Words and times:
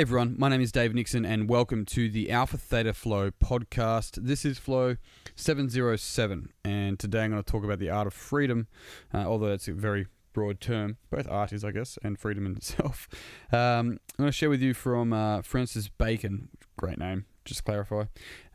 Hey 0.00 0.04
everyone, 0.04 0.36
my 0.38 0.48
name 0.48 0.62
is 0.62 0.72
Dave 0.72 0.94
Nixon 0.94 1.26
and 1.26 1.46
welcome 1.46 1.84
to 1.84 2.08
the 2.08 2.30
Alpha 2.30 2.56
Theta 2.56 2.94
Flow 2.94 3.30
podcast. 3.32 4.18
This 4.22 4.46
is 4.46 4.58
Flow 4.58 4.96
707 5.36 6.54
and 6.64 6.98
today 6.98 7.24
I'm 7.24 7.32
going 7.32 7.44
to 7.44 7.52
talk 7.52 7.64
about 7.64 7.80
the 7.80 7.90
art 7.90 8.06
of 8.06 8.14
freedom, 8.14 8.66
uh, 9.12 9.26
although 9.26 9.52
it's 9.52 9.68
a 9.68 9.74
very 9.74 10.06
broad 10.32 10.58
term. 10.58 10.96
Both 11.10 11.28
art 11.28 11.52
is, 11.52 11.66
I 11.66 11.72
guess, 11.72 11.98
and 12.02 12.18
freedom 12.18 12.46
in 12.46 12.52
itself. 12.56 13.08
Um, 13.52 13.58
I'm 13.58 13.98
going 14.16 14.28
to 14.28 14.32
share 14.32 14.48
with 14.48 14.62
you 14.62 14.72
from 14.72 15.12
uh, 15.12 15.42
Francis 15.42 15.88
Bacon, 15.88 16.48
great 16.78 16.96
name, 16.96 17.26
just 17.44 17.66
clarify. 17.66 18.04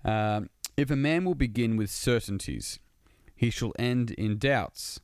Um, 0.04 0.49
if 0.76 0.90
a 0.90 0.96
man 0.96 1.26
will 1.26 1.35
begin 1.35 1.77
with 1.77 1.91
certainties, 1.91 2.80
he 3.35 3.52
shall 3.52 3.71
end 3.77 4.09
in 4.09 4.40
doubts. 4.40 4.99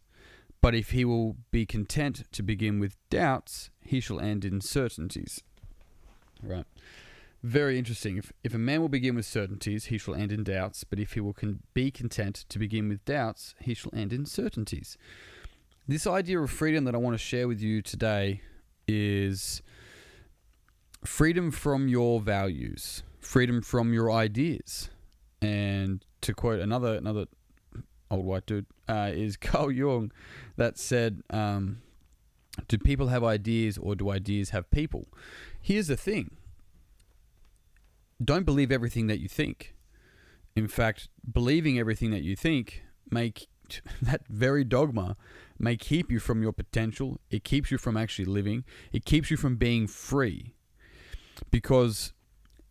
But 0.59 0.73
if 0.73 0.89
he 0.89 1.05
will 1.05 1.35
be 1.51 1.67
content 1.67 2.23
to 2.31 2.41
begin 2.41 2.79
with 2.79 2.97
doubts, 3.11 3.69
he 3.79 3.99
shall 3.99 4.19
end 4.19 4.43
in 4.43 4.59
certainties. 4.59 5.43
Right. 6.43 6.65
Very 7.43 7.79
interesting. 7.79 8.17
If, 8.17 8.31
if 8.43 8.53
a 8.53 8.59
man 8.59 8.81
will 8.81 8.89
begin 8.89 9.15
with 9.15 9.25
certainties, 9.25 9.85
he 9.85 9.97
shall 9.97 10.13
end 10.13 10.31
in 10.31 10.43
doubts. 10.43 10.83
But 10.83 10.99
if 10.99 11.13
he 11.13 11.19
will 11.19 11.33
con- 11.33 11.61
be 11.73 11.89
content 11.89 12.45
to 12.49 12.59
begin 12.59 12.87
with 12.87 13.03
doubts, 13.05 13.55
he 13.59 13.73
shall 13.73 13.91
end 13.95 14.13
in 14.13 14.25
certainties. 14.25 14.97
This 15.87 16.05
idea 16.05 16.39
of 16.39 16.51
freedom 16.51 16.83
that 16.85 16.93
I 16.93 16.99
want 16.99 17.15
to 17.15 17.17
share 17.17 17.47
with 17.47 17.59
you 17.59 17.81
today 17.81 18.41
is 18.87 19.63
freedom 21.03 21.49
from 21.49 21.87
your 21.87 22.19
values, 22.19 23.01
freedom 23.19 23.61
from 23.61 23.91
your 23.91 24.11
ideas. 24.11 24.89
And 25.41 26.05
to 26.21 26.33
quote 26.33 26.59
another 26.59 26.93
another 26.95 27.25
old 28.11 28.25
white 28.25 28.45
dude, 28.45 28.67
uh, 28.87 29.09
is 29.13 29.37
Carl 29.41 29.71
Jung 29.71 30.11
that 30.57 30.77
said, 30.77 31.23
um, 31.31 31.81
Do 32.67 32.77
people 32.77 33.07
have 33.07 33.23
ideas 33.23 33.77
or 33.77 33.95
do 33.95 34.11
ideas 34.11 34.51
have 34.51 34.69
people? 34.69 35.07
Here's 35.61 35.87
the 35.87 35.97
thing 35.97 36.37
don't 38.23 38.45
believe 38.45 38.71
everything 38.71 39.07
that 39.07 39.19
you 39.19 39.27
think. 39.27 39.75
In 40.55 40.67
fact, 40.67 41.07
believing 41.31 41.79
everything 41.79 42.11
that 42.11 42.23
you 42.23 42.35
think 42.35 42.83
make 43.09 43.47
that 44.01 44.27
very 44.27 44.63
dogma 44.63 45.15
may 45.57 45.77
keep 45.77 46.11
you 46.11 46.19
from 46.19 46.41
your 46.41 46.51
potential. 46.51 47.19
It 47.29 47.43
keeps 47.43 47.71
you 47.71 47.77
from 47.77 47.97
actually 47.97 48.25
living. 48.25 48.63
It 48.91 49.05
keeps 49.05 49.31
you 49.31 49.37
from 49.37 49.55
being 49.55 49.87
free. 49.87 50.53
Because 51.49 52.13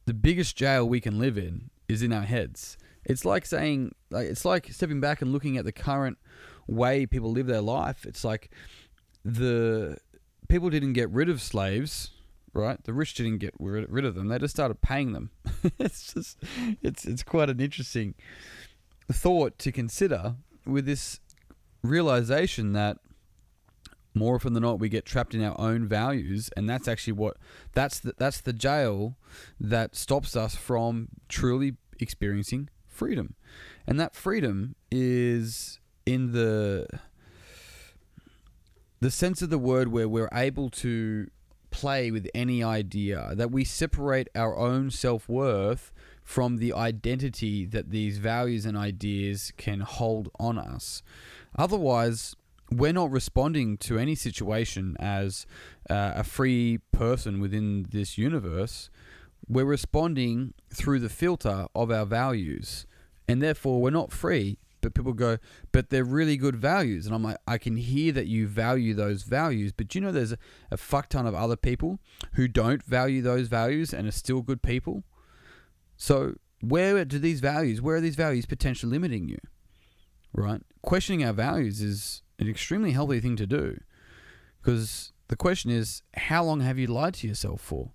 the 0.06 0.14
biggest 0.14 0.56
jail 0.56 0.88
we 0.88 1.00
can 1.00 1.18
live 1.18 1.38
in 1.38 1.70
is 1.88 2.02
in 2.02 2.12
our 2.12 2.22
heads. 2.22 2.76
It's 3.04 3.24
like 3.24 3.46
saying, 3.46 3.94
it's 4.10 4.44
like 4.44 4.72
stepping 4.72 5.00
back 5.00 5.22
and 5.22 5.32
looking 5.32 5.56
at 5.56 5.64
the 5.64 5.72
current 5.72 6.18
way 6.66 7.06
people 7.06 7.32
live 7.32 7.46
their 7.46 7.60
life. 7.60 8.04
It's 8.04 8.24
like 8.24 8.50
the 9.24 9.96
people 10.48 10.70
didn't 10.70 10.92
get 10.92 11.10
rid 11.10 11.28
of 11.28 11.40
slaves, 11.40 12.10
right? 12.52 12.82
The 12.82 12.92
rich 12.92 13.14
didn't 13.14 13.38
get 13.38 13.54
rid 13.58 14.04
of 14.04 14.14
them; 14.14 14.28
they 14.28 14.38
just 14.38 14.54
started 14.54 14.80
paying 14.80 15.12
them. 15.12 15.30
it's 15.78 16.12
just, 16.12 16.38
it's 16.82 17.04
it's 17.04 17.22
quite 17.22 17.50
an 17.50 17.60
interesting 17.60 18.14
thought 19.10 19.58
to 19.58 19.72
consider 19.72 20.36
with 20.64 20.86
this 20.86 21.20
realization 21.82 22.72
that 22.74 22.98
more 24.14 24.34
often 24.34 24.52
than 24.52 24.62
not 24.62 24.78
we 24.78 24.88
get 24.88 25.04
trapped 25.04 25.34
in 25.34 25.42
our 25.42 25.58
own 25.58 25.86
values 25.86 26.50
and 26.56 26.68
that's 26.68 26.88
actually 26.88 27.12
what 27.12 27.36
that's 27.74 28.00
the, 28.00 28.12
that's 28.18 28.40
the 28.40 28.52
jail 28.52 29.16
that 29.58 29.94
stops 29.94 30.36
us 30.36 30.54
from 30.56 31.08
truly 31.28 31.76
experiencing 32.00 32.68
freedom. 32.86 33.34
And 33.86 33.98
that 33.98 34.14
freedom 34.14 34.74
is 34.90 35.80
in 36.06 36.32
the 36.32 36.86
the 39.00 39.10
sense 39.10 39.40
of 39.40 39.48
the 39.48 39.58
word 39.58 39.88
where 39.88 40.08
we're 40.08 40.28
able 40.32 40.68
to 40.68 41.30
play 41.80 42.10
with 42.10 42.28
any 42.34 42.62
idea, 42.62 43.32
that 43.34 43.50
we 43.50 43.64
separate 43.64 44.28
our 44.34 44.56
own 44.56 44.90
self-worth 44.90 45.92
from 46.22 46.58
the 46.58 46.72
identity 46.74 47.64
that 47.64 47.90
these 47.90 48.18
values 48.18 48.66
and 48.66 48.76
ideas 48.76 49.52
can 49.56 49.80
hold 49.80 50.28
on 50.38 50.58
us. 50.58 51.02
Otherwise, 51.56 52.36
we're 52.70 52.92
not 52.92 53.10
responding 53.10 53.78
to 53.78 53.98
any 53.98 54.14
situation 54.14 54.94
as 55.00 55.46
uh, 55.88 56.12
a 56.16 56.24
free 56.24 56.78
person 56.92 57.40
within 57.40 57.86
this 57.90 58.18
universe. 58.18 58.90
We're 59.48 59.64
responding 59.64 60.52
through 60.72 61.00
the 61.00 61.08
filter 61.08 61.66
of 61.74 61.90
our 61.90 62.06
values 62.06 62.86
and 63.26 63.40
therefore 63.40 63.80
we're 63.80 63.90
not 63.90 64.12
free. 64.12 64.58
But 64.80 64.94
people 64.94 65.12
go, 65.12 65.38
but 65.72 65.90
they're 65.90 66.04
really 66.04 66.36
good 66.36 66.56
values, 66.56 67.04
and 67.04 67.14
I'm 67.14 67.22
like, 67.22 67.36
I 67.46 67.58
can 67.58 67.76
hear 67.76 68.12
that 68.12 68.26
you 68.26 68.46
value 68.46 68.94
those 68.94 69.24
values, 69.24 69.72
but 69.72 69.94
you 69.94 70.00
know, 70.00 70.10
there's 70.10 70.32
a, 70.32 70.38
a 70.70 70.76
fuck 70.76 71.08
ton 71.10 71.26
of 71.26 71.34
other 71.34 71.56
people 71.56 71.98
who 72.32 72.48
don't 72.48 72.82
value 72.82 73.20
those 73.20 73.48
values 73.48 73.92
and 73.92 74.08
are 74.08 74.12
still 74.12 74.40
good 74.40 74.62
people. 74.62 75.02
So 75.96 76.36
where 76.62 77.04
do 77.04 77.18
these 77.18 77.40
values? 77.40 77.82
Where 77.82 77.96
are 77.96 78.00
these 78.00 78.16
values 78.16 78.46
potentially 78.46 78.90
limiting 78.90 79.28
you? 79.28 79.38
Right? 80.32 80.62
Questioning 80.82 81.24
our 81.24 81.34
values 81.34 81.82
is 81.82 82.22
an 82.38 82.48
extremely 82.48 82.92
healthy 82.92 83.20
thing 83.20 83.36
to 83.36 83.46
do, 83.46 83.80
because 84.62 85.12
the 85.28 85.36
question 85.36 85.70
is, 85.70 86.02
how 86.16 86.42
long 86.42 86.60
have 86.60 86.78
you 86.78 86.86
lied 86.86 87.14
to 87.14 87.28
yourself 87.28 87.60
for? 87.60 87.92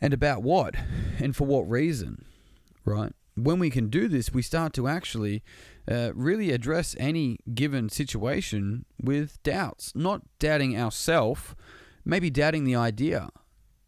And 0.00 0.12
about 0.12 0.42
what? 0.42 0.74
And 1.18 1.34
for 1.34 1.46
what 1.46 1.68
reason? 1.70 2.26
Right? 2.84 3.12
When 3.34 3.58
we 3.58 3.70
can 3.70 3.88
do 3.88 4.08
this, 4.08 4.32
we 4.32 4.42
start 4.42 4.72
to 4.74 4.88
actually 4.88 5.42
uh, 5.90 6.10
really 6.14 6.50
address 6.50 6.94
any 6.98 7.38
given 7.54 7.88
situation 7.88 8.84
with 9.00 9.42
doubts, 9.42 9.92
not 9.94 10.22
doubting 10.38 10.78
ourselves, 10.78 11.54
maybe 12.04 12.30
doubting 12.30 12.64
the 12.64 12.76
idea. 12.76 13.30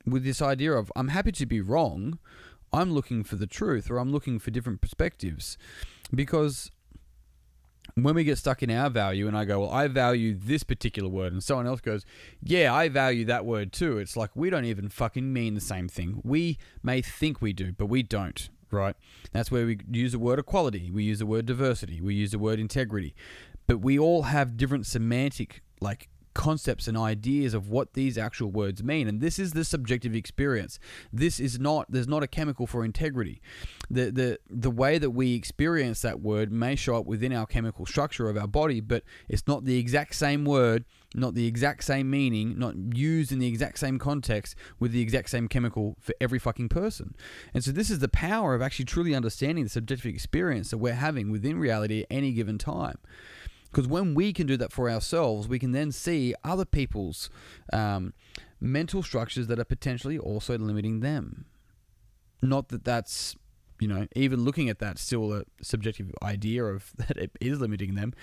With 0.07 0.25
this 0.25 0.43
idea 0.43 0.73
of, 0.73 0.93
I'm 0.97 1.09
happy 1.09 1.33
to 1.33 1.47
be 1.47 1.61
wrong, 1.61 2.19
I'm 2.73 2.93
looking 2.93 3.23
for 3.25 3.37
the 3.37 3.47
truth, 3.47 3.91
or 3.91 3.99
I'm 3.99 4.13
looking 4.13 4.39
for 4.39 4.51
different 4.51 4.81
perspectives. 4.81 5.57
Because 6.15 6.71
when 7.95 8.15
we 8.15 8.25
get 8.25 8.39
stuck 8.39 8.63
in 8.63 8.71
our 8.71 8.91
value 8.91 9.29
and 9.29 9.37
I 9.37 9.45
go, 9.45 9.61
well, 9.61 9.71
I 9.71 9.89
value 9.89 10.35
this 10.35 10.63
particular 10.63 11.09
word, 11.09 11.33
and 11.33 11.43
someone 11.43 11.67
else 11.67 11.81
goes, 11.81 12.05
yeah, 12.43 12.75
I 12.75 12.89
value 12.89 13.25
that 13.27 13.45
word 13.45 13.73
too, 13.73 13.99
it's 13.99 14.17
like 14.17 14.31
we 14.35 14.51
don't 14.51 14.65
even 14.65 14.89
fucking 14.89 15.33
mean 15.33 15.55
the 15.55 15.61
same 15.61 15.89
thing. 15.89 16.21
We 16.25 16.59
may 16.83 17.01
think 17.01 17.41
we 17.41 17.53
do, 17.53 17.73
but 17.73 17.87
we 17.87 18.03
don't 18.03 18.49
right? 18.75 18.97
That's 19.33 19.51
where 19.51 19.67
we 19.67 19.79
use 19.91 20.13
the 20.13 20.19
word 20.19 20.39
equality, 20.39 20.91
we 20.91 21.05
use 21.05 21.21
the 21.21 21.27
word 21.27 21.47
diversity, 21.47 22.01
we 22.01 22.15
use 22.15 22.33
the 22.33 22.39
word 22.39 22.61
integrity. 22.61 23.15
But 23.67 23.79
we 23.79 23.99
all 23.99 24.23
have 24.23 24.57
different 24.57 24.87
semantic 24.87 25.63
like 25.81 26.09
concepts 26.35 26.89
and 26.89 26.97
ideas 26.97 27.55
of 27.55 27.69
what 27.69 27.95
these 27.95 28.19
actual 28.19 28.51
words 28.51 28.83
mean. 28.83 29.09
And 29.09 29.21
this 29.21 29.39
is 29.39 29.53
the 29.53 29.65
subjective 29.65 30.15
experience. 30.15 30.79
This 31.13 31.41
is 31.41 31.59
not 31.59 31.87
there's 31.91 32.09
not 32.09 32.23
a 32.23 32.29
chemical 32.29 32.67
for 32.67 32.85
integrity. 32.85 33.41
The 33.91 34.11
the 34.11 34.39
the 34.49 34.71
way 34.71 34.99
that 34.99 35.11
we 35.11 35.35
experience 35.35 36.03
that 36.03 36.21
word 36.21 36.53
may 36.53 36.77
show 36.77 36.97
up 36.97 37.07
within 37.07 37.33
our 37.33 37.47
chemical 37.47 37.87
structure 37.87 38.29
of 38.29 38.37
our 38.37 38.47
body 38.47 38.81
but 38.81 39.03
it's 39.29 39.47
not 39.47 39.65
the 39.65 39.79
exact 39.79 40.15
same 40.15 40.45
word 40.45 40.85
not 41.15 41.35
the 41.35 41.47
exact 41.47 41.85
same 41.85 42.11
meaning 42.11 42.59
not 42.59 42.75
used 42.95 43.31
in 43.31 43.39
the 43.39 43.47
exact 43.47 43.79
same 43.79 43.99
context 43.99 44.57
with 44.79 44.93
the 44.93 45.01
exact 45.01 45.31
same 45.31 45.49
chemical 45.49 45.97
for 46.01 46.15
every 46.21 46.39
fucking 46.39 46.69
person. 46.69 47.15
And 47.53 47.63
so 47.63 47.71
this 47.71 47.91
is 47.91 48.01
the 48.01 48.09
power 48.09 48.55
of 48.55 48.63
actually 48.63 48.87
truly 48.87 49.15
understanding 49.15 49.65
the 49.65 49.71
subjective 49.71 50.13
experience 50.13 50.71
that 50.71 50.79
we're 50.79 50.95
having 50.95 51.31
within 51.31 51.59
reality 51.59 52.01
at 52.01 52.07
any 52.11 52.33
given 52.33 52.59
time 52.59 52.99
because 53.75 53.89
when 53.89 54.15
we 54.15 54.33
can 54.33 54.47
do 54.47 54.57
that 54.57 54.73
for 54.73 54.89
ourselves, 54.89 55.49
we 55.49 55.59
can 55.59 55.73
then 55.73 55.91
see 55.91 56.33
other 56.45 56.65
people's 56.65 57.29
um, 57.73 58.15
mental 58.61 59.03
structures 59.03 59.49
that 59.49 59.59
are 59.59 59.65
potentially 59.65 60.17
also 60.17 60.57
limiting 60.57 61.01
them. 61.01 61.47
Not 62.41 62.69
that 62.69 62.85
that's, 62.85 63.35
you 63.81 63.89
know, 63.89 64.07
even 64.15 64.45
looking 64.45 64.69
at 64.69 64.79
that 64.79 64.97
still 64.97 65.33
a 65.33 65.43
subjective 65.61 66.15
idea 66.23 66.65
of 66.65 66.93
that 66.99 67.17
it 67.17 67.33
is 67.41 67.61
limiting 67.61 67.97
them. 67.97 68.15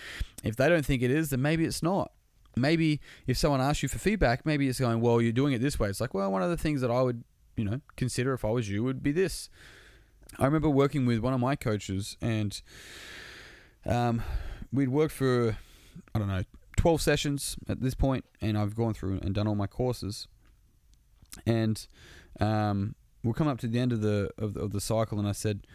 If 0.41 0.55
they 0.55 0.69
don't 0.69 0.85
think 0.85 1.01
it 1.01 1.11
is, 1.11 1.31
then 1.31 1.41
maybe 1.41 1.65
it's 1.65 1.83
not. 1.83 2.13
Maybe 2.55 3.01
if 3.27 3.37
someone 3.37 3.59
asks 3.59 3.83
you 3.83 3.89
for 3.89 3.99
feedback, 3.99 4.45
maybe 4.45 4.69
it's 4.69 4.79
going, 4.79 5.01
well, 5.01 5.21
you're 5.21 5.33
doing 5.33 5.51
it 5.51 5.59
this 5.59 5.77
way. 5.77 5.89
It's 5.89 5.99
like, 5.99 6.13
well, 6.13 6.31
one 6.31 6.43
of 6.43 6.49
the 6.49 6.57
things 6.57 6.79
that 6.79 6.91
I 6.91 7.01
would, 7.01 7.25
you 7.57 7.65
know, 7.65 7.81
consider 7.97 8.33
if 8.33 8.45
I 8.45 8.51
was 8.51 8.69
you 8.69 8.85
would 8.85 9.03
be 9.03 9.11
this. 9.11 9.49
I 10.39 10.45
remember 10.45 10.69
working 10.69 11.05
with 11.05 11.19
one 11.19 11.33
of 11.33 11.41
my 11.41 11.57
coaches 11.57 12.15
and 12.21 12.61
um, 13.85 14.23
we'd 14.71 14.89
worked 14.89 15.13
for 15.13 15.57
I 16.13 16.19
don't 16.19 16.27
know 16.27 16.43
twelve 16.77 17.01
sessions 17.01 17.57
at 17.67 17.81
this 17.81 17.93
point, 17.93 18.25
and 18.41 18.57
I've 18.57 18.75
gone 18.75 18.93
through 18.93 19.19
and 19.21 19.33
done 19.35 19.47
all 19.47 19.55
my 19.55 19.67
courses, 19.67 20.27
and 21.45 21.85
um, 22.39 22.95
we're 23.23 23.33
coming 23.33 23.51
up 23.51 23.59
to 23.59 23.67
the 23.67 23.79
end 23.79 23.91
of 23.91 24.01
the, 24.01 24.31
of 24.37 24.53
the 24.53 24.61
of 24.61 24.71
the 24.71 24.81
cycle, 24.81 25.19
and 25.19 25.27
I 25.27 25.33
said, 25.33 25.67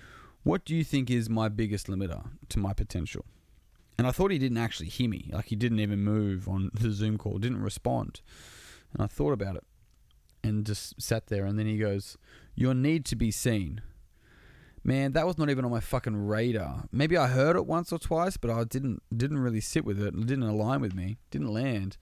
"What 0.42 0.64
do 0.64 0.74
you 0.74 0.84
think 0.84 1.10
is 1.10 1.30
my 1.30 1.48
biggest 1.48 1.86
limiter 1.86 2.28
to 2.48 2.58
my 2.58 2.72
potential?" 2.72 3.24
And 3.98 4.06
I 4.06 4.10
thought 4.10 4.30
he 4.30 4.38
didn't 4.38 4.58
actually 4.58 4.90
hear 4.90 5.08
me, 5.08 5.30
like 5.32 5.46
he 5.46 5.56
didn't 5.56 5.80
even 5.80 6.00
move 6.00 6.48
on 6.48 6.70
the 6.74 6.90
Zoom 6.90 7.16
call, 7.16 7.38
didn't 7.38 7.62
respond, 7.62 8.20
and 8.92 9.02
I 9.02 9.06
thought 9.06 9.32
about 9.32 9.56
it, 9.56 9.64
and 10.42 10.66
just 10.66 11.00
sat 11.00 11.28
there, 11.28 11.46
and 11.46 11.58
then 11.58 11.66
he 11.66 11.78
goes, 11.78 12.18
"Your 12.54 12.74
need 12.74 13.04
to 13.06 13.16
be 13.16 13.30
seen." 13.30 13.80
Man, 14.86 15.12
that 15.12 15.26
was 15.26 15.36
not 15.36 15.50
even 15.50 15.64
on 15.64 15.70
my 15.70 15.80
fucking 15.80 16.16
radar. 16.16 16.84
Maybe 16.92 17.16
I 17.16 17.26
heard 17.26 17.56
it 17.56 17.66
once 17.66 17.92
or 17.92 17.98
twice, 17.98 18.36
but 18.36 18.50
I 18.50 18.62
didn't 18.64 19.02
didn't 19.14 19.40
really 19.40 19.60
sit 19.60 19.84
with 19.84 20.00
it. 20.00 20.14
It 20.14 20.26
didn't 20.26 20.44
align 20.44 20.80
with 20.80 20.94
me. 20.94 21.18
Didn't 21.30 21.52
land. 21.52 21.96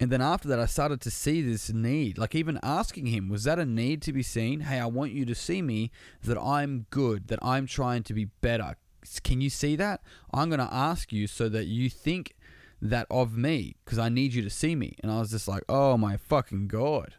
And 0.00 0.10
then 0.10 0.20
after 0.20 0.48
that, 0.48 0.58
I 0.58 0.66
started 0.66 1.00
to 1.02 1.10
see 1.10 1.42
this 1.42 1.72
need. 1.72 2.18
Like, 2.18 2.34
even 2.34 2.58
asking 2.62 3.06
him, 3.06 3.28
was 3.28 3.44
that 3.44 3.58
a 3.58 3.64
need 3.64 4.02
to 4.02 4.12
be 4.12 4.22
seen? 4.22 4.60
Hey, 4.60 4.80
I 4.80 4.86
want 4.86 5.12
you 5.12 5.24
to 5.24 5.34
see 5.34 5.62
me 5.62 5.90
that 6.22 6.38
I'm 6.38 6.86
good, 6.90 7.28
that 7.28 7.38
I'm 7.42 7.66
trying 7.66 8.02
to 8.04 8.14
be 8.14 8.26
better. 8.40 8.76
Can 9.22 9.40
you 9.40 9.50
see 9.50 9.76
that? 9.76 10.00
I'm 10.32 10.48
going 10.48 10.58
to 10.58 10.72
ask 10.72 11.12
you 11.12 11.26
so 11.26 11.48
that 11.48 11.66
you 11.66 11.90
think 11.90 12.34
that 12.82 13.06
of 13.10 13.36
me 13.36 13.76
because 13.84 13.98
I 13.98 14.08
need 14.08 14.34
you 14.34 14.42
to 14.42 14.50
see 14.50 14.74
me. 14.74 14.96
And 15.00 15.12
I 15.12 15.18
was 15.18 15.30
just 15.30 15.46
like, 15.46 15.62
oh 15.68 15.96
my 15.96 16.16
fucking 16.16 16.68
God. 16.68 17.14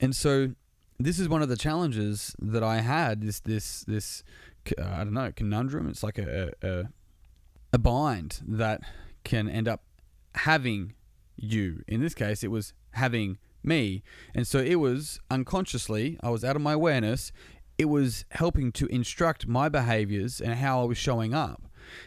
And 0.00 0.16
so 0.16 0.54
this 0.98 1.18
is 1.18 1.28
one 1.28 1.42
of 1.42 1.48
the 1.48 1.56
challenges 1.56 2.34
that 2.38 2.62
I 2.62 2.80
had 2.80 3.20
this, 3.20 3.40
this, 3.40 3.84
this, 3.84 4.22
uh, 4.78 4.84
I 4.84 5.04
don't 5.04 5.14
know, 5.14 5.32
conundrum. 5.34 5.88
It's 5.88 6.02
like 6.02 6.18
a, 6.18 6.52
a, 6.62 6.84
a 7.72 7.78
bind 7.78 8.40
that 8.46 8.80
can 9.24 9.48
end 9.48 9.68
up 9.68 9.82
having 10.34 10.94
you. 11.36 11.82
In 11.88 12.00
this 12.00 12.14
case, 12.14 12.44
it 12.44 12.50
was 12.50 12.72
having 12.92 13.38
me. 13.62 14.02
And 14.34 14.46
so 14.46 14.58
it 14.58 14.76
was 14.76 15.20
unconsciously, 15.30 16.18
I 16.22 16.30
was 16.30 16.44
out 16.44 16.56
of 16.56 16.62
my 16.62 16.74
awareness, 16.74 17.32
it 17.76 17.86
was 17.86 18.24
helping 18.30 18.70
to 18.72 18.86
instruct 18.86 19.48
my 19.48 19.68
behaviors 19.68 20.40
and 20.40 20.54
how 20.54 20.82
I 20.82 20.84
was 20.84 20.98
showing 20.98 21.34
up. 21.34 21.62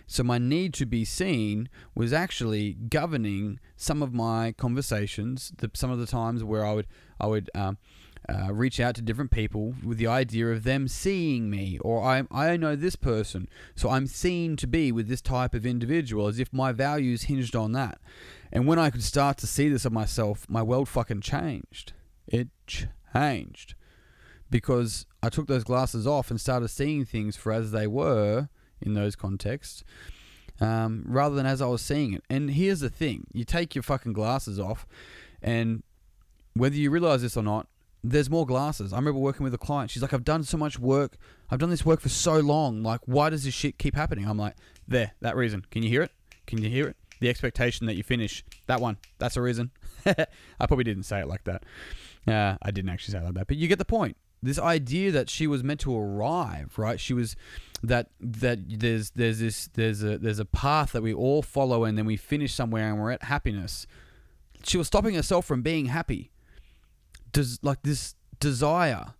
So 0.06 0.24
my 0.24 0.38
need 0.38 0.74
to 0.76 0.86
be 0.86 1.06
seen 1.06 1.70
was 1.94 2.14
actually 2.14 2.74
governing 2.74 3.60
some 3.76 4.02
of 4.02 4.14
my 4.14 4.54
conversations. 4.54 5.52
The, 5.58 5.70
some 5.74 5.92
of 5.92 6.00
the 6.00 6.08
times 6.08 6.44
where 6.44 6.66
I 6.66 6.74
would 6.74 6.88
I 7.20 7.28
would 7.28 7.50
um, 7.54 7.78
uh, 8.30 8.54
reach 8.54 8.80
out 8.80 8.96
to 8.96 9.02
different 9.02 9.32
people 9.32 9.74
with 9.84 9.98
the 9.98 10.08
idea 10.08 10.48
of 10.48 10.64
them 10.64 10.88
seeing 10.88 11.50
me, 11.50 11.80
or 11.82 12.04
I 12.04 12.24
I 12.32 12.58
know 12.58 12.76
this 12.76 12.96
person, 12.96 13.48
so 13.76 13.90
I'm 13.90 14.08
seen 14.08 14.56
to 14.58 14.68
be 14.68 14.92
with 14.92 15.08
this 15.08 15.22
type 15.22 15.54
of 15.54 15.66
individual, 15.66 16.28
as 16.28 16.40
if 16.40 16.52
my 16.52 16.72
values 16.72 17.24
hinged 17.24 17.56
on 17.56 17.72
that. 17.74 18.00
And 18.52 18.68
when 18.68 18.80
I 18.80 18.90
could 18.90 19.04
start 19.04 19.38
to 19.40 19.48
see 19.48 19.70
this 19.70 19.86
of 19.86 19.94
myself, 19.94 20.46
my 20.50 20.64
world 20.64 20.90
fucking 20.90 21.22
changed. 21.22 21.94
It 22.28 22.50
changed 22.66 23.76
because 24.50 25.06
I 25.22 25.30
took 25.30 25.48
those 25.48 25.64
glasses 25.64 26.08
off 26.08 26.30
and 26.30 26.40
started 26.40 26.70
seeing 26.70 27.06
things 27.06 27.36
for 27.36 27.52
as 27.52 27.72
they 27.72 27.88
were 27.88 28.50
in 28.82 28.94
those 28.94 29.16
contexts 29.16 29.84
um, 30.60 31.04
rather 31.08 31.36
than 31.36 31.46
as 31.46 31.62
I 31.62 31.68
was 31.68 31.82
seeing 31.82 32.14
it. 32.14 32.24
And 32.30 32.52
here's 32.52 32.80
the 32.80 32.90
thing 32.90 33.28
you 33.34 33.44
take 33.44 33.76
your 33.76 33.84
fucking 33.84 34.14
glasses 34.14 34.60
off, 34.60 34.86
and 35.42 35.84
whether 36.54 36.76
you 36.76 36.90
realize 36.90 37.22
this 37.22 37.38
or 37.38 37.44
not, 37.44 37.68
there's 38.04 38.30
more 38.30 38.46
glasses. 38.46 38.94
I 38.94 38.98
remember 38.98 39.20
working 39.20 39.44
with 39.44 39.54
a 39.54 39.58
client. 39.58 39.92
She's 39.92 40.02
like, 40.02 40.14
I've 40.14 40.24
done 40.24 40.44
so 40.44 40.58
much 40.58 40.80
work. 40.80 41.18
I've 41.50 41.60
done 41.60 41.70
this 41.70 41.86
work 41.86 42.02
for 42.02 42.10
so 42.10 42.40
long. 42.40 42.84
Like, 42.84 43.02
why 43.06 43.30
does 43.30 43.44
this 43.44 43.54
shit 43.54 43.78
keep 43.78 43.96
happening? 43.96 44.28
I'm 44.28 44.38
like, 44.38 44.56
there, 44.88 45.14
that 45.22 45.36
reason. 45.36 45.66
Can 45.72 45.84
you 45.84 45.90
hear 45.90 46.04
it? 46.04 46.12
Can 46.46 46.62
you 46.62 46.70
hear 46.70 46.88
it? 46.88 46.98
The 47.20 47.30
expectation 47.30 47.88
that 47.88 47.96
you 47.96 48.04
finish. 48.04 48.44
That 48.68 48.80
one. 48.80 48.98
That's 49.18 49.38
a 49.38 49.42
reason. 49.42 49.72
I 50.06 50.26
probably 50.68 50.84
didn't 50.84 51.04
say 51.04 51.20
it 51.20 51.28
like 51.28 51.44
that. 51.46 51.64
Uh, 52.28 52.58
I 52.62 52.72
didn't 52.72 52.90
actually 52.90 53.14
say 53.14 53.20
it 53.20 53.24
like 53.24 53.34
that. 53.34 53.48
But 53.48 53.58
you 53.58 53.68
get 53.68 53.80
the 53.80 53.86
point 53.86 54.16
this 54.42 54.60
idea 54.60 55.12
that 55.12 55.30
she 55.30 55.48
was 55.48 55.64
meant 55.64 55.80
to 55.82 55.98
arrive, 55.98 56.78
right? 56.78 57.00
She 57.00 57.14
was 57.14 57.36
that 57.84 58.10
that 58.20 58.60
there's 58.80 59.12
there's 59.12 59.40
this 59.40 59.68
there's 59.74 60.04
a 60.04 60.18
there's 60.18 60.40
a 60.40 60.46
path 60.46 60.92
that 60.92 61.02
we 61.02 61.14
all 61.14 61.42
follow 61.42 61.84
and 61.84 61.98
then 61.98 62.06
we 62.06 62.18
finish 62.18 62.54
somewhere 62.54 62.90
and 62.90 63.00
we're 63.00 63.12
at 63.12 63.24
happiness. 63.24 63.88
She 64.64 64.78
was 64.78 64.88
stopping 64.88 65.16
herself 65.16 65.46
from 65.46 65.62
being 65.62 65.88
happy. 65.88 66.32
Like 67.62 67.84
this 67.84 68.16
desire 68.40 69.14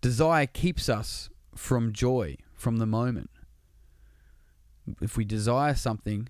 desire 0.00 0.46
keeps 0.46 0.88
us 0.88 1.28
from 1.54 1.92
joy, 1.92 2.36
from 2.54 2.78
the 2.78 2.86
moment. 2.86 3.30
If 5.00 5.16
we 5.16 5.24
desire 5.24 5.74
something, 5.74 6.28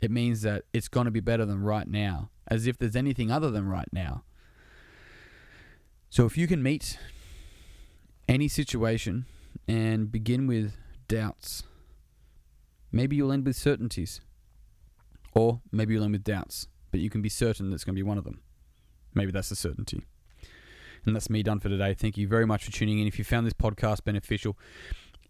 it 0.00 0.10
means 0.10 0.42
that 0.42 0.64
it's 0.72 0.88
going 0.88 1.06
to 1.06 1.10
be 1.10 1.20
better 1.20 1.44
than 1.44 1.62
right 1.62 1.88
now, 1.88 2.30
as 2.46 2.66
if 2.66 2.78
there's 2.78 2.94
anything 2.94 3.30
other 3.30 3.50
than 3.50 3.66
right 3.66 3.88
now. 3.92 4.24
So 6.10 6.26
if 6.26 6.36
you 6.36 6.46
can 6.46 6.62
meet 6.62 6.98
any 8.28 8.46
situation 8.46 9.24
and 9.66 10.12
begin 10.12 10.46
with 10.46 10.74
doubts. 11.08 11.62
Maybe 12.92 13.16
you'll 13.16 13.32
end 13.32 13.46
with 13.46 13.56
certainties, 13.56 14.20
or 15.34 15.60
maybe 15.72 15.94
you'll 15.94 16.04
end 16.04 16.12
with 16.12 16.24
doubts, 16.24 16.68
but 16.90 17.00
you 17.00 17.10
can 17.10 17.22
be 17.22 17.28
certain 17.28 17.70
that's 17.70 17.84
going 17.84 17.94
to 17.94 17.98
be 17.98 18.06
one 18.06 18.18
of 18.18 18.24
them. 18.24 18.40
Maybe 19.14 19.32
that's 19.32 19.50
a 19.50 19.56
certainty. 19.56 20.04
And 21.06 21.14
that's 21.14 21.30
me 21.30 21.42
done 21.42 21.60
for 21.60 21.68
today. 21.68 21.94
Thank 21.94 22.16
you 22.16 22.28
very 22.28 22.46
much 22.46 22.64
for 22.64 22.72
tuning 22.72 22.98
in. 22.98 23.06
If 23.06 23.18
you 23.18 23.24
found 23.24 23.46
this 23.46 23.54
podcast 23.54 24.04
beneficial, 24.04 24.56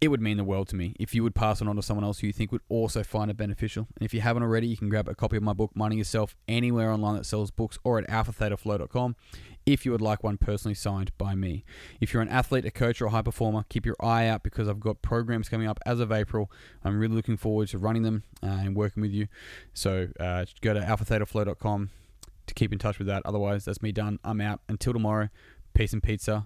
it 0.01 0.07
would 0.07 0.21
mean 0.21 0.37
the 0.37 0.43
world 0.43 0.69
to 0.69 0.75
me 0.75 0.95
if 0.97 1.13
you 1.13 1.23
would 1.23 1.35
pass 1.35 1.61
it 1.61 1.67
on 1.67 1.75
to 1.75 1.81
someone 1.81 2.05
else 2.05 2.19
who 2.19 2.27
you 2.27 2.33
think 2.33 2.51
would 2.51 2.61
also 2.69 3.03
find 3.03 3.29
it 3.29 3.37
beneficial. 3.37 3.87
And 3.97 4.05
if 4.05 4.13
you 4.13 4.21
haven't 4.21 4.43
already, 4.43 4.67
you 4.67 4.77
can 4.77 4.89
grab 4.89 5.09
a 5.09 5.15
copy 5.15 5.37
of 5.37 5.43
my 5.43 5.53
book, 5.53 5.71
Minding 5.75 5.97
Yourself, 5.97 6.35
anywhere 6.47 6.91
online 6.91 7.15
that 7.15 7.25
sells 7.25 7.51
books 7.51 7.77
or 7.83 7.99
at 7.99 8.07
alphathetaflow.com 8.07 9.15
if 9.65 9.85
you 9.85 9.91
would 9.91 10.01
like 10.01 10.23
one 10.23 10.37
personally 10.37 10.73
signed 10.73 11.11
by 11.17 11.35
me. 11.35 11.63
If 11.99 12.13
you're 12.13 12.21
an 12.21 12.29
athlete, 12.29 12.65
a 12.65 12.71
coach, 12.71 13.01
or 13.01 13.05
a 13.05 13.09
high 13.09 13.21
performer, 13.21 13.65
keep 13.69 13.85
your 13.85 13.95
eye 13.99 14.27
out 14.27 14.41
because 14.41 14.67
I've 14.67 14.79
got 14.79 15.01
programs 15.01 15.49
coming 15.49 15.67
up 15.67 15.79
as 15.85 15.99
of 15.99 16.11
April. 16.11 16.49
I'm 16.83 16.97
really 16.97 17.15
looking 17.15 17.37
forward 17.37 17.67
to 17.69 17.77
running 17.77 18.03
them 18.03 18.23
uh, 18.41 18.47
and 18.47 18.75
working 18.75 19.01
with 19.01 19.11
you. 19.11 19.27
So 19.73 20.07
uh, 20.19 20.45
go 20.61 20.73
to 20.73 20.79
alphathetaflow.com 20.79 21.89
to 22.47 22.53
keep 22.53 22.73
in 22.73 22.79
touch 22.79 22.97
with 22.97 23.07
that. 23.07 23.21
Otherwise, 23.25 23.65
that's 23.65 23.81
me 23.81 23.91
done. 23.91 24.19
I'm 24.23 24.41
out. 24.41 24.61
Until 24.67 24.93
tomorrow, 24.93 25.29
peace 25.79 25.93
and 25.93 26.03
pizza. 26.03 26.45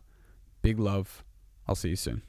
Big 0.62 0.78
love. 0.78 1.24
I'll 1.68 1.74
see 1.74 1.90
you 1.90 1.96
soon. 1.96 2.22